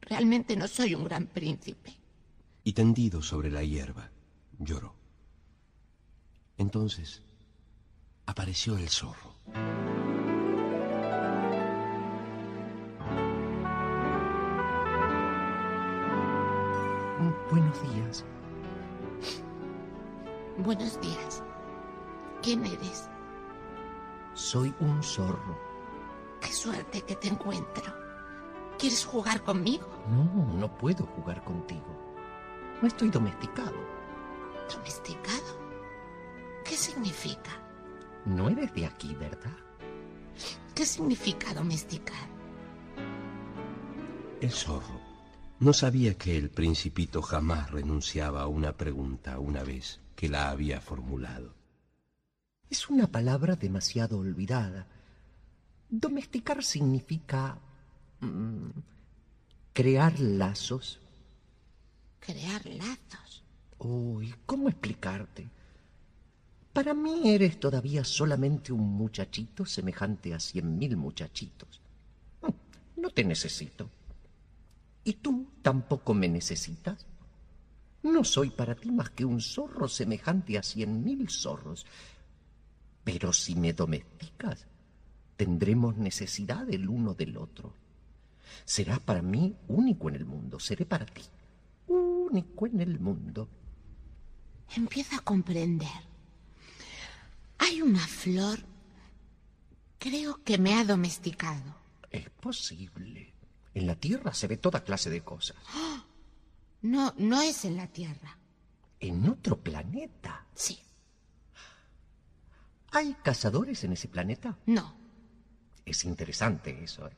[0.06, 1.94] Realmente no soy un gran príncipe.
[2.64, 4.12] Y tendido sobre la hierba,
[4.60, 4.96] lloró.
[6.58, 7.22] Entonces
[8.26, 9.36] apareció el zorro.
[17.52, 18.26] Buenos días.
[20.58, 21.44] Buenos días.
[22.42, 23.10] ¿Quién eres?
[24.34, 25.58] Soy un zorro.
[26.42, 28.05] Qué suerte que te encuentro.
[28.78, 29.88] ¿Quieres jugar conmigo?
[30.10, 31.86] No, no puedo jugar contigo.
[32.82, 33.76] No estoy domesticado.
[34.74, 35.60] ¿Domesticado?
[36.66, 37.52] ¿Qué significa?
[38.26, 39.56] No eres de aquí, ¿verdad?
[40.74, 42.28] ¿Qué significa domesticar?
[44.42, 45.00] El zorro
[45.60, 50.82] No sabía que el principito jamás renunciaba a una pregunta una vez que la había
[50.82, 51.54] formulado.
[52.70, 54.88] Es una palabra demasiado olvidada.
[55.90, 57.60] Domesticar significa
[59.74, 61.00] crear lazos.
[62.20, 63.44] ¿Crear lazos?
[63.78, 65.48] Uy, ¿cómo explicarte?
[66.74, 71.80] Para mí eres todavía solamente un muchachito semejante a cien mil muchachitos.
[72.42, 73.90] Mm, no te necesito.
[75.04, 77.06] ¿Y tú tampoco me necesitas?
[78.04, 81.86] No soy para ti más que un zorro semejante a cien mil zorros.
[83.04, 84.66] Pero si me domesticas,
[85.38, 87.74] tendremos necesidad el uno del otro.
[88.64, 91.22] Serás para mí único en el mundo, seré para ti
[91.88, 93.50] único en el mundo.
[94.76, 95.88] Empieza a comprender.
[97.58, 98.60] Hay una flor,
[99.98, 101.76] creo que me ha domesticado.
[102.10, 103.34] Es posible.
[103.74, 105.58] En la Tierra se ve toda clase de cosas.
[106.82, 108.38] No, no es en la Tierra.
[109.00, 110.46] ¿En otro planeta?
[110.54, 110.80] Sí.
[112.92, 114.58] ¿Hay cazadores en ese planeta?
[114.66, 114.96] No.
[115.86, 117.08] Es interesante eso.
[117.08, 117.12] ¿eh?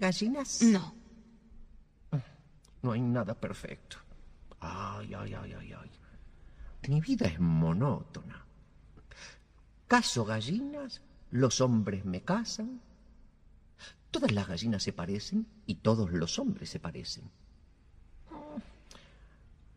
[0.00, 0.62] ¿Y gallinas?
[0.62, 0.94] No.
[2.80, 3.98] No hay nada perfecto.
[4.58, 5.90] Ay, ay, ay, ay, ay.
[6.88, 8.46] Mi vida es monótona.
[9.86, 12.80] Caso gallinas, los hombres me casan.
[14.10, 17.30] Todas las gallinas se parecen y todos los hombres se parecen.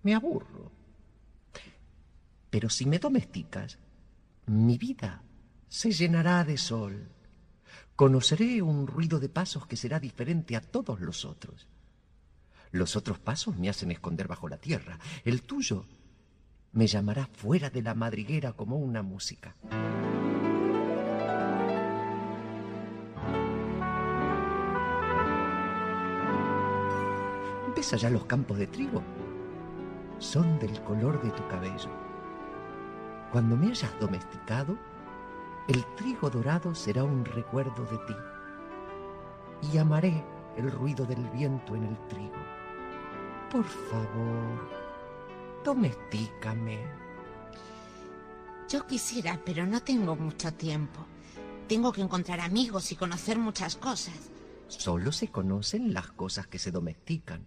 [0.03, 0.71] Me aburro.
[2.49, 3.78] Pero si me domesticas,
[4.45, 5.21] mi vida
[5.67, 7.12] se llenará de sol.
[8.03, 11.69] Conoceré un ruido de pasos que será diferente a todos los otros.
[12.69, 14.99] Los otros pasos me hacen esconder bajo la tierra.
[15.23, 15.85] El tuyo
[16.73, 19.55] me llamará fuera de la madriguera como una música.
[27.73, 29.01] ¿Ves allá los campos de trigo?
[30.19, 31.89] Son del color de tu cabello.
[33.31, 34.77] Cuando me hayas domesticado,
[35.68, 38.16] el trigo dorado será un recuerdo de ti.
[39.72, 40.24] Y amaré
[40.57, 42.43] el ruido del viento en el trigo.
[43.49, 44.70] Por favor,
[45.64, 46.80] domestícame.
[48.70, 51.05] Yo quisiera, pero no tengo mucho tiempo.
[51.68, 54.16] Tengo que encontrar amigos y conocer muchas cosas.
[54.68, 57.45] Solo se conocen las cosas que se domestican.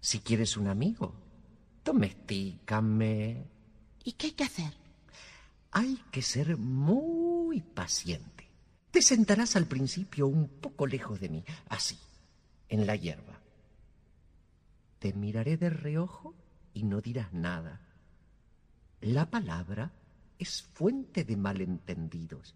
[0.00, 1.14] Si quieres un amigo,
[1.84, 3.46] domestícame.
[4.02, 4.83] ¿Y qué hay que hacer?
[5.76, 8.48] Hay que ser muy paciente.
[8.92, 11.98] Te sentarás al principio un poco lejos de mí, así,
[12.68, 13.40] en la hierba.
[15.00, 16.32] Te miraré de reojo
[16.74, 17.80] y no dirás nada.
[19.00, 19.90] La palabra
[20.38, 22.54] es fuente de malentendidos,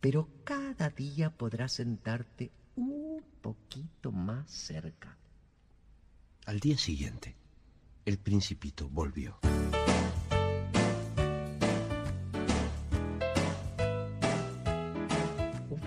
[0.00, 5.16] pero cada día podrás sentarte un poquito más cerca.
[6.46, 7.36] Al día siguiente,
[8.04, 9.38] el principito volvió.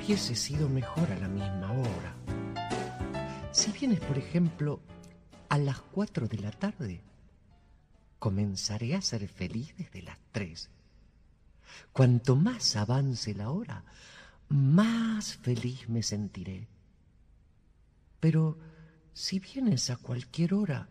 [0.06, 2.16] Hubiese sido mejor a la misma hora.
[3.52, 4.80] Si vienes, por ejemplo,
[5.50, 7.02] a las cuatro de la tarde,
[8.20, 10.70] comenzaré a ser feliz desde las tres.
[11.92, 13.84] Cuanto más avance la hora,
[14.48, 16.68] más feliz me sentiré.
[18.20, 18.60] Pero
[19.12, 20.88] si vienes a cualquier hora,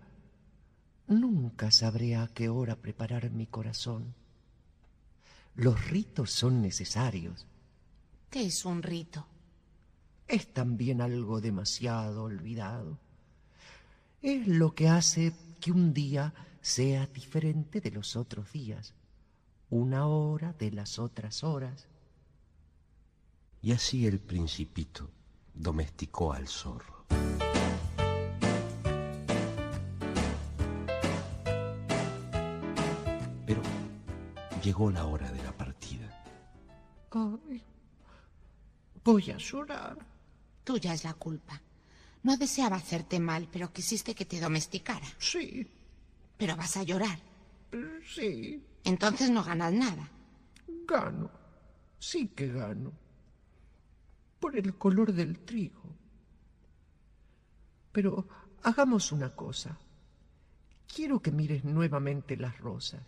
[1.07, 4.13] nunca sabré a qué hora preparar mi corazón.
[5.55, 7.47] Los ritos son necesarios.
[8.35, 9.25] ¿Qué es un rito?
[10.27, 12.99] Es también algo demasiado olvidado
[14.21, 18.93] es lo que hace que un día sea diferente de los otros días,
[19.71, 21.87] una hora de las otras horas.
[23.63, 25.09] Y así el principito
[25.55, 27.05] domesticó al zorro.
[33.47, 33.63] Pero
[34.61, 35.54] llegó la hora de la
[39.05, 39.99] voy a llorar.
[40.65, 41.61] Tuya es la culpa.
[42.23, 45.07] No deseaba hacerte mal, pero quisiste que te domesticara.
[45.19, 45.69] Sí.
[46.39, 47.19] Pero vas a llorar.
[48.07, 48.65] Sí.
[48.83, 50.11] Entonces no ganas nada.
[50.87, 51.31] Gano.
[51.99, 52.93] Sí que gano.
[54.41, 55.83] Por el color del trigo.
[57.93, 58.27] Pero
[58.63, 59.79] hagamos una cosa.
[60.87, 63.03] Quiero que mires nuevamente las rosas.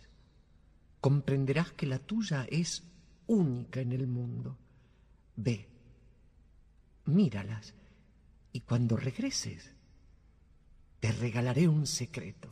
[1.01, 2.83] Comprenderás que la tuya es
[3.27, 4.57] única en el mundo.
[5.35, 5.67] Ve,
[7.07, 7.73] míralas
[8.51, 9.71] y cuando regreses,
[10.99, 12.49] te regalaré un secreto.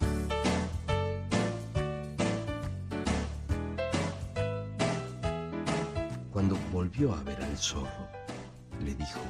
[6.31, 8.09] Cuando volvió a ver al zorro,
[8.83, 9.21] le dijo,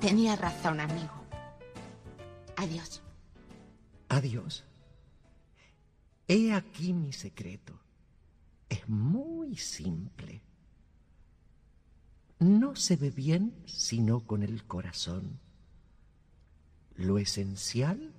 [0.00, 1.14] Tenía razón, amigo.
[2.54, 3.02] Adiós.
[4.08, 4.64] Adiós.
[6.28, 7.78] He aquí mi secreto.
[8.68, 10.45] Es muy simple.
[12.38, 15.38] No se ve bien sino con el corazón.
[16.96, 18.12] Lo esencial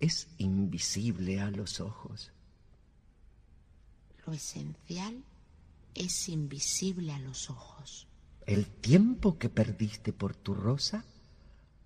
[0.00, 2.32] es invisible a los ojos.
[4.26, 5.22] Lo esencial
[5.94, 8.06] es invisible a los ojos.
[8.46, 11.04] El tiempo que perdiste por tu rosa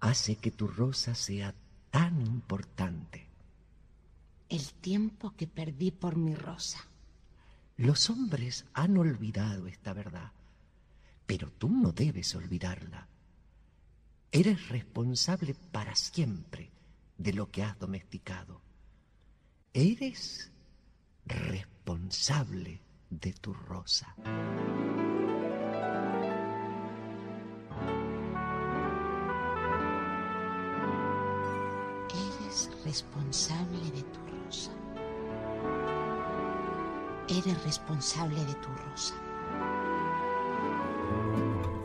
[0.01, 1.55] hace que tu rosa sea
[1.91, 3.27] tan importante.
[4.49, 6.87] El tiempo que perdí por mi rosa.
[7.77, 10.33] Los hombres han olvidado esta verdad,
[11.27, 13.09] pero tú no debes olvidarla.
[14.31, 16.71] Eres responsable para siempre
[17.19, 18.63] de lo que has domesticado.
[19.73, 20.51] Eres
[21.27, 24.15] responsable de tu rosa.
[32.11, 34.71] Eres responsable de tu rosa.
[37.29, 39.15] Eres responsable de tu rosa.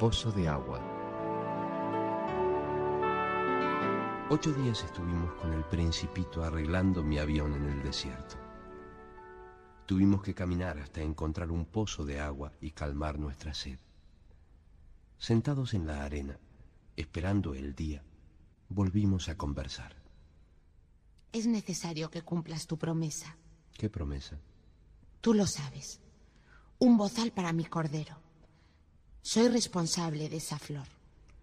[0.00, 0.80] Pozo de agua.
[4.30, 8.36] Ocho días estuvimos con el principito arreglando mi avión en el desierto.
[9.84, 13.78] Tuvimos que caminar hasta encontrar un pozo de agua y calmar nuestra sed.
[15.18, 16.40] Sentados en la arena,
[16.96, 18.02] esperando el día,
[18.70, 19.96] volvimos a conversar.
[21.30, 23.36] Es necesario que cumplas tu promesa.
[23.74, 24.40] ¿Qué promesa?
[25.20, 26.00] Tú lo sabes.
[26.78, 28.29] Un bozal para mi cordero.
[29.22, 30.86] Soy responsable de esa flor.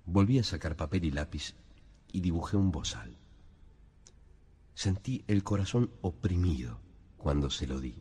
[0.05, 1.53] Volví a sacar papel y lápiz
[2.11, 3.17] y dibujé un bozal.
[4.73, 6.79] Sentí el corazón oprimido
[7.17, 7.95] cuando se lo di.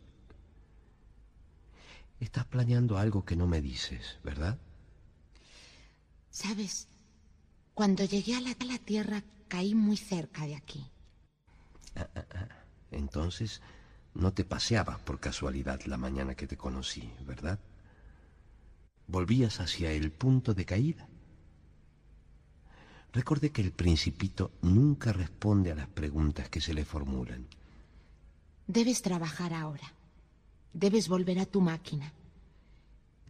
[2.19, 4.57] Estás planeando algo que no me dices, ¿verdad?
[6.31, 6.87] Sabes,
[7.73, 10.85] cuando llegué a la, a la tierra caí muy cerca de aquí.
[11.95, 12.47] Ah, ah, ah.
[12.91, 13.61] Entonces,
[14.13, 17.59] no te paseabas por casualidad la mañana que te conocí, ¿verdad?
[19.07, 21.07] ¿Volvías hacia el punto de caída?
[23.13, 27.47] Recordé que el principito nunca responde a las preguntas que se le formulan.
[28.67, 29.93] Debes trabajar ahora.
[30.73, 32.11] Debes volver a tu máquina.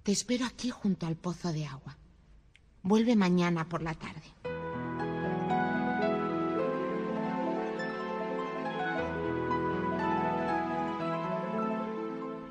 [0.02, 1.96] Te espero aquí junto al pozo de agua.
[2.82, 4.34] Vuelve mañana por la tarde.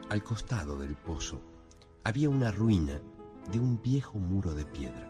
[0.08, 1.40] Al costado del pozo
[2.04, 3.00] había una ruina
[3.50, 5.08] de un viejo muro de piedra.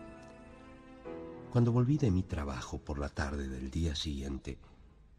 [1.50, 4.58] Cuando volví de mi trabajo por la tarde del día siguiente,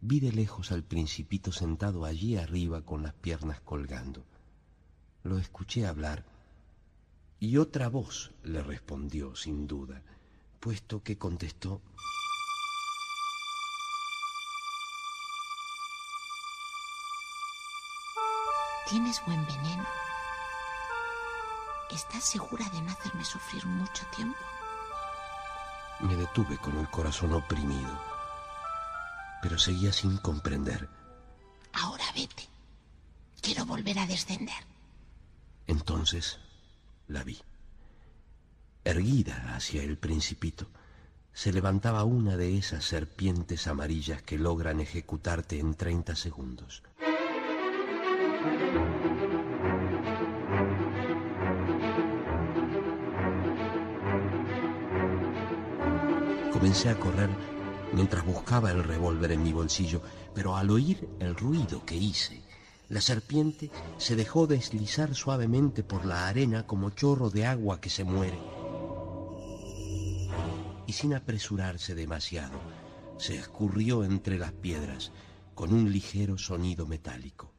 [0.02, 4.24] vi de lejos al principito sentado allí arriba con las piernas colgando.
[5.24, 6.26] Lo escuché hablar
[7.40, 10.04] y otra voz le respondió sin duda,
[10.60, 11.82] puesto que contestó
[18.90, 20.07] Tienes buen veneno.
[21.92, 24.38] ¿Estás segura de no hacerme sufrir mucho tiempo?
[26.02, 28.00] Me detuve con el corazón oprimido,
[29.42, 30.90] pero seguía sin comprender.
[31.74, 32.48] Ahora vete.
[33.42, 34.66] Quiero volver a descender.
[35.66, 36.40] Entonces
[37.08, 37.40] la vi.
[38.84, 40.68] Erguida hacia el principito,
[41.34, 46.84] se levantaba una de esas serpientes amarillas que logran ejecutarte en 30 segundos.
[56.52, 57.30] Comencé a correr
[57.94, 60.02] mientras buscaba el revólver en mi bolsillo,
[60.34, 62.42] pero al oír el ruido que hice,
[62.90, 68.04] la serpiente se dejó deslizar suavemente por la arena como chorro de agua que se
[68.04, 68.40] muere.
[70.86, 72.60] Y sin apresurarse demasiado,
[73.18, 75.12] se escurrió entre las piedras
[75.54, 77.57] con un ligero sonido metálico.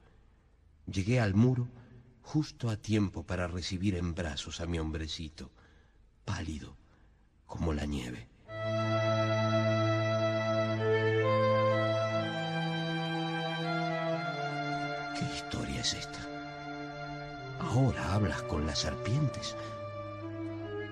[0.90, 1.68] Llegué al muro
[2.22, 5.50] justo a tiempo para recibir en brazos a mi hombrecito,
[6.24, 6.76] pálido
[7.44, 8.26] como la nieve.
[15.14, 16.20] ¿Qué historia es esta?
[17.60, 19.56] Ahora hablas con las serpientes.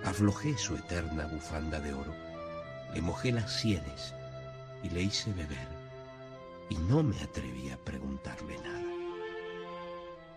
[0.05, 2.15] Aflojé su eterna bufanda de oro
[2.95, 4.15] Le mojé las sienes
[4.83, 5.69] y le hice beber.
[6.69, 8.76] Y no me atreví a preguntarle nada.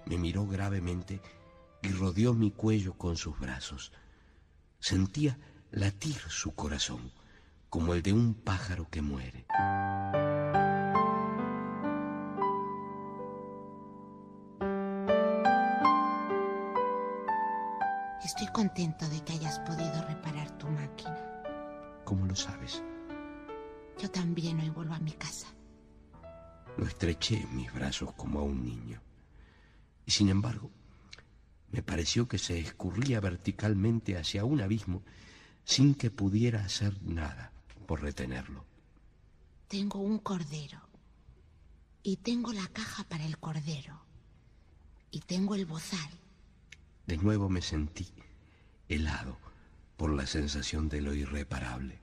[0.10, 1.22] Me miró gravemente
[1.84, 3.92] y rodeó mi cuello con sus brazos.
[4.80, 5.38] Sentía
[5.72, 7.12] latir su corazón,
[7.70, 9.46] como el de un pájaro que muere.
[18.26, 21.18] Estoy contento de que hayas podido reparar tu máquina.
[22.04, 22.84] ¿Cómo lo sabes?
[24.00, 25.48] Yo también hoy vuelvo a mi casa.
[26.78, 29.02] Lo estreché en mis brazos como a un niño.
[30.10, 30.72] Y sin embargo,
[31.70, 35.04] me pareció que se escurría verticalmente hacia un abismo
[35.66, 37.52] sin que pudiera hacer nada
[37.86, 38.66] por retenerlo.
[39.68, 40.82] Tengo un cordero.
[42.02, 44.02] Y tengo la caja para el cordero.
[45.12, 46.10] Y tengo el bozal.
[47.06, 48.08] De nuevo me sentí
[48.88, 49.38] helado
[49.96, 52.00] por la sensación de lo irreparable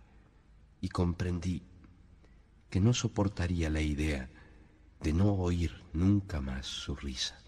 [0.81, 1.65] y comprendí
[2.71, 4.31] que no soportaría la idea
[5.01, 7.43] de no oír nunca más su risa.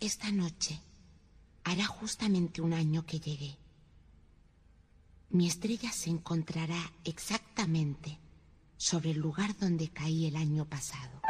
[0.00, 0.78] Esta noche
[1.64, 3.56] hará justamente un año que llegué.
[5.30, 8.18] Mi estrella se encontrará exactamente
[8.76, 11.22] sobre el lugar donde caí el año pasado.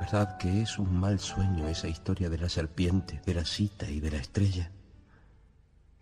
[0.00, 3.98] ¿Verdad que es un mal sueño esa historia de la serpiente, de la cita y
[3.98, 4.70] de la estrella?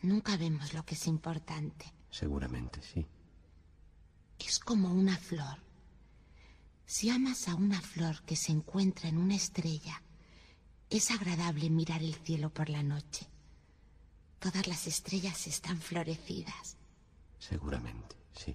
[0.03, 1.87] Nunca vemos lo que es importante.
[2.11, 3.07] Seguramente, sí.
[4.39, 5.59] Es como una flor.
[6.87, 10.03] Si amas a una flor que se encuentra en una estrella,
[10.91, 13.27] es agradable mirar el cielo por la noche.
[14.39, 16.77] Todas las estrellas están florecidas.
[17.39, 18.55] Seguramente, sí.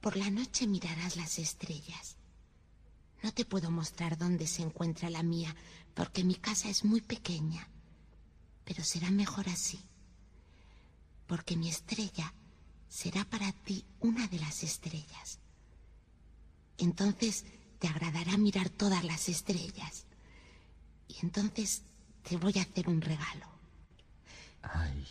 [0.00, 2.16] Por la noche mirarás las estrellas.
[3.22, 5.54] No te puedo mostrar dónde se encuentra la mía,
[5.94, 7.68] porque mi casa es muy pequeña.
[8.64, 9.78] Pero será mejor así.
[11.26, 12.32] Porque mi estrella
[12.90, 15.38] será para ti una de las estrellas.
[16.76, 17.46] Entonces
[17.78, 20.04] te agradará mirar todas las estrellas.
[21.08, 21.82] Y entonces
[22.28, 23.46] te voy a hacer un regalo.
[24.62, 25.06] Ay,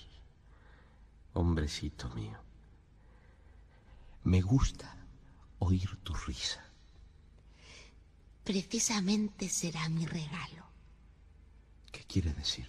[1.34, 2.38] hombrecito mío.
[4.23, 4.95] Me gusta
[5.59, 6.63] oír tu risa.
[8.43, 10.65] Precisamente será mi regalo.
[11.91, 12.67] ¿Qué quiere decir?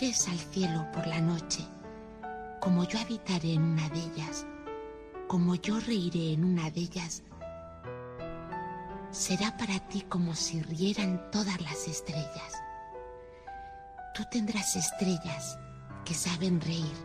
[0.00, 1.66] Mires al cielo por la noche,
[2.60, 4.44] como yo habitaré en una de ellas,
[5.26, 7.22] como yo reiré en una de ellas,
[9.10, 12.62] será para ti como si rieran todas las estrellas.
[14.14, 15.58] Tú tendrás estrellas
[16.04, 16.96] que saben reír.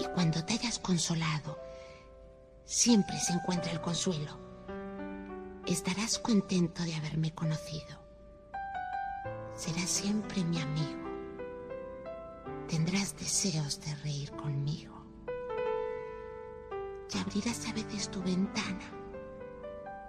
[0.00, 1.58] Y cuando te hayas consolado,
[2.64, 4.40] siempre se encuentra el consuelo.
[5.66, 8.00] Estarás contento de haberme conocido.
[9.54, 11.05] Serás siempre mi amigo.
[12.68, 14.94] Tendrás deseos de reír conmigo.
[17.14, 18.90] Y abrirás a veces tu ventana,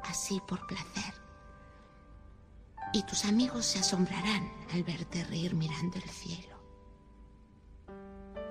[0.03, 1.13] así por placer.
[2.93, 6.57] Y tus amigos se asombrarán al verte reír mirando el cielo.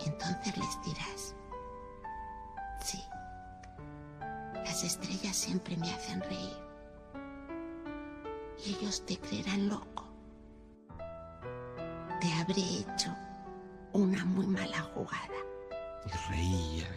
[0.06, 1.34] Entonces les dirás,
[2.84, 3.02] sí,
[4.54, 6.56] las estrellas siempre me hacen reír.
[8.64, 10.04] Y ellos te creerán loco.
[12.20, 13.14] Te habré hecho
[13.96, 15.38] una muy mala jugada.
[16.06, 16.88] Y reía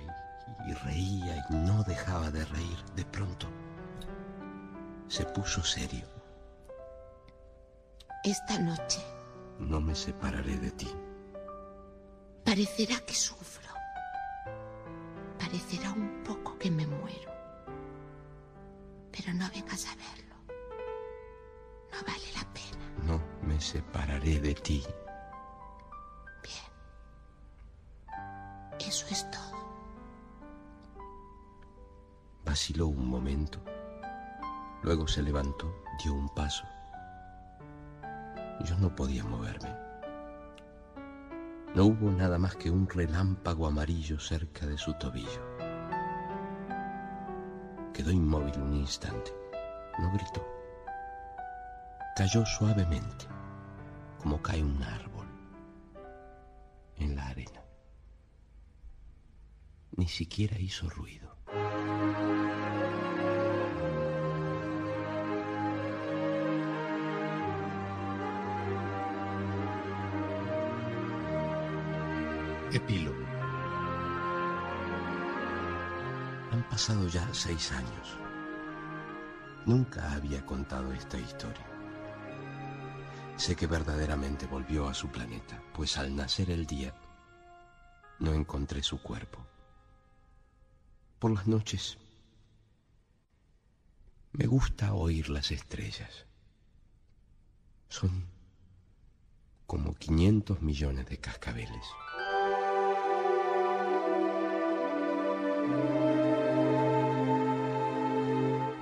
[0.68, 2.78] y, y reía y no dejaba de reír.
[2.96, 3.48] De pronto
[5.08, 6.06] se puso serio.
[8.24, 9.02] Esta noche
[9.60, 10.90] No me separaré de ti.
[12.44, 13.70] parecerá que sufro.
[15.40, 17.32] Parecerá un poco que me muero.
[19.12, 20.36] Pero no vengas a verlo.
[21.92, 22.86] No vale la pena.
[23.06, 24.84] No me separaré de ti.
[29.10, 29.28] Eso.
[32.46, 33.60] Vaciló un momento.
[34.82, 36.66] Luego se levantó, dio un paso.
[38.66, 39.76] Yo no podía moverme.
[41.76, 45.42] No hubo nada más que un relámpago amarillo cerca de su tobillo.
[47.94, 49.32] Quedó inmóvil un instante.
[50.00, 50.46] No gritó.
[52.16, 53.26] Cayó suavemente,
[54.18, 55.28] como cae un árbol,
[56.98, 57.59] en la arena.
[60.00, 61.36] Ni siquiera hizo ruido.
[72.72, 73.18] Epílogo.
[76.70, 78.18] pasado ya seis años.
[79.66, 81.66] Nunca había contado esta historia.
[83.36, 86.94] Sé que verdaderamente volvió a su planeta, pues al nacer el día
[88.20, 89.49] no encontré su cuerpo.
[91.20, 91.98] Por las noches
[94.32, 96.26] me gusta oír las estrellas.
[97.90, 98.26] Son
[99.68, 101.86] como 500 millones de cascabeles.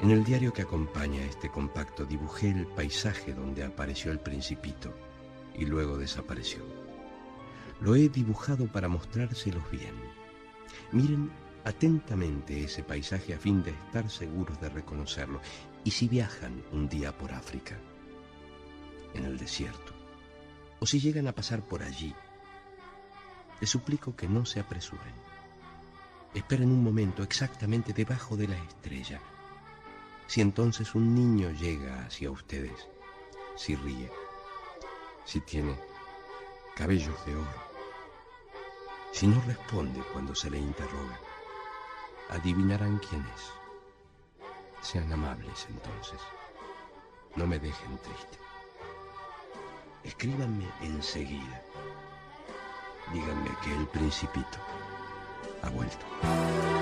[0.03, 4.93] En el diario que acompaña este compacto dibujé el paisaje donde apareció el principito
[5.55, 6.59] y luego desapareció.
[7.81, 9.95] Lo he dibujado para mostrárselos bien.
[10.91, 11.31] Miren
[11.67, 15.41] atentamente ese paisaje a fin de estar seguros de reconocerlo.
[15.83, 17.77] Y si viajan un día por África,
[19.13, 19.93] en el desierto,
[20.79, 22.15] o si llegan a pasar por allí,
[23.59, 25.13] les suplico que no se apresuren.
[26.33, 29.19] Esperen un momento exactamente debajo de la estrella
[30.27, 32.87] si entonces un niño llega hacia ustedes,
[33.55, 34.11] si ríe,
[35.23, 35.73] si tiene
[36.75, 37.63] cabellos de oro,
[39.13, 41.17] si no responde cuando se le interroga,
[42.29, 43.51] adivinarán quién es.
[44.81, 46.19] Sean amables entonces,
[47.35, 48.37] no me dejen triste.
[50.03, 51.61] Escríbanme enseguida.
[53.11, 54.57] Díganme que el principito
[55.63, 56.76] ha vuelto.